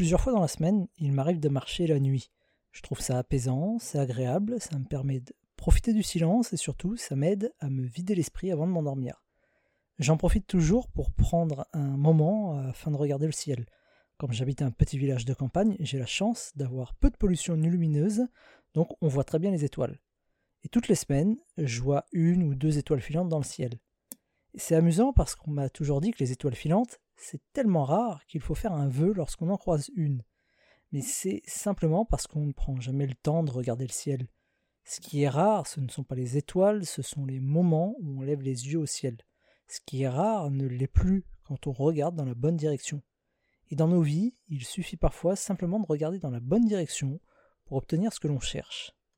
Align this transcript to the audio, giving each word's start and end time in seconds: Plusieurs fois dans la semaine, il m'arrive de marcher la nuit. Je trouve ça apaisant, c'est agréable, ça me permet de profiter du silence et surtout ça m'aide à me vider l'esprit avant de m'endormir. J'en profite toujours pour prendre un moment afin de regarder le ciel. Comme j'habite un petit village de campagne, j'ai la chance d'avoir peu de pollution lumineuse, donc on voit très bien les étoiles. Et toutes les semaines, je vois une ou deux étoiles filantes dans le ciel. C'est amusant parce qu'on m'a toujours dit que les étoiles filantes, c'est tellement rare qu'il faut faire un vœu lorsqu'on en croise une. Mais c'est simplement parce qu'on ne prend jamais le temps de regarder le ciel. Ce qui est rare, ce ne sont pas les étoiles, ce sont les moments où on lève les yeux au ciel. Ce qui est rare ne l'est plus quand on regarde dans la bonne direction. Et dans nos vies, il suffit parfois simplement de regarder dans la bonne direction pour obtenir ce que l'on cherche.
Plusieurs 0.00 0.22
fois 0.22 0.32
dans 0.32 0.40
la 0.40 0.48
semaine, 0.48 0.88
il 0.96 1.12
m'arrive 1.12 1.40
de 1.40 1.50
marcher 1.50 1.86
la 1.86 2.00
nuit. 2.00 2.30
Je 2.72 2.80
trouve 2.80 3.00
ça 3.00 3.18
apaisant, 3.18 3.78
c'est 3.78 3.98
agréable, 3.98 4.58
ça 4.58 4.78
me 4.78 4.86
permet 4.86 5.20
de 5.20 5.34
profiter 5.56 5.92
du 5.92 6.02
silence 6.02 6.54
et 6.54 6.56
surtout 6.56 6.96
ça 6.96 7.16
m'aide 7.16 7.52
à 7.60 7.68
me 7.68 7.84
vider 7.84 8.14
l'esprit 8.14 8.50
avant 8.50 8.66
de 8.66 8.72
m'endormir. 8.72 9.22
J'en 9.98 10.16
profite 10.16 10.46
toujours 10.46 10.88
pour 10.88 11.12
prendre 11.12 11.66
un 11.74 11.98
moment 11.98 12.56
afin 12.60 12.90
de 12.90 12.96
regarder 12.96 13.26
le 13.26 13.32
ciel. 13.32 13.66
Comme 14.16 14.32
j'habite 14.32 14.62
un 14.62 14.70
petit 14.70 14.96
village 14.96 15.26
de 15.26 15.34
campagne, 15.34 15.76
j'ai 15.80 15.98
la 15.98 16.06
chance 16.06 16.52
d'avoir 16.56 16.94
peu 16.94 17.10
de 17.10 17.18
pollution 17.18 17.54
lumineuse, 17.54 18.22
donc 18.72 18.88
on 19.02 19.08
voit 19.08 19.24
très 19.24 19.38
bien 19.38 19.50
les 19.50 19.66
étoiles. 19.66 20.00
Et 20.64 20.70
toutes 20.70 20.88
les 20.88 20.94
semaines, 20.94 21.36
je 21.58 21.82
vois 21.82 22.06
une 22.12 22.42
ou 22.44 22.54
deux 22.54 22.78
étoiles 22.78 23.02
filantes 23.02 23.28
dans 23.28 23.36
le 23.36 23.44
ciel. 23.44 23.78
C'est 24.54 24.74
amusant 24.74 25.12
parce 25.12 25.36
qu'on 25.36 25.50
m'a 25.50 25.70
toujours 25.70 26.00
dit 26.00 26.10
que 26.10 26.18
les 26.18 26.32
étoiles 26.32 26.54
filantes, 26.54 27.00
c'est 27.16 27.40
tellement 27.52 27.84
rare 27.84 28.24
qu'il 28.26 28.40
faut 28.40 28.54
faire 28.54 28.72
un 28.72 28.88
vœu 28.88 29.12
lorsqu'on 29.12 29.50
en 29.50 29.56
croise 29.56 29.90
une. 29.94 30.24
Mais 30.92 31.02
c'est 31.02 31.42
simplement 31.46 32.04
parce 32.04 32.26
qu'on 32.26 32.46
ne 32.46 32.52
prend 32.52 32.80
jamais 32.80 33.06
le 33.06 33.14
temps 33.14 33.44
de 33.44 33.50
regarder 33.52 33.86
le 33.86 33.92
ciel. 33.92 34.28
Ce 34.84 35.00
qui 35.00 35.22
est 35.22 35.28
rare, 35.28 35.66
ce 35.66 35.78
ne 35.78 35.88
sont 35.88 36.02
pas 36.02 36.16
les 36.16 36.36
étoiles, 36.36 36.84
ce 36.84 37.02
sont 37.02 37.24
les 37.24 37.38
moments 37.38 37.94
où 38.00 38.18
on 38.18 38.22
lève 38.22 38.42
les 38.42 38.68
yeux 38.68 38.78
au 38.78 38.86
ciel. 38.86 39.18
Ce 39.68 39.78
qui 39.86 40.02
est 40.02 40.08
rare 40.08 40.50
ne 40.50 40.66
l'est 40.66 40.88
plus 40.88 41.24
quand 41.44 41.68
on 41.68 41.72
regarde 41.72 42.16
dans 42.16 42.24
la 42.24 42.34
bonne 42.34 42.56
direction. 42.56 43.02
Et 43.68 43.76
dans 43.76 43.86
nos 43.86 44.02
vies, 44.02 44.34
il 44.48 44.64
suffit 44.64 44.96
parfois 44.96 45.36
simplement 45.36 45.78
de 45.78 45.86
regarder 45.86 46.18
dans 46.18 46.30
la 46.30 46.40
bonne 46.40 46.64
direction 46.64 47.20
pour 47.66 47.76
obtenir 47.76 48.12
ce 48.12 48.18
que 48.18 48.26
l'on 48.26 48.40
cherche. 48.40 48.96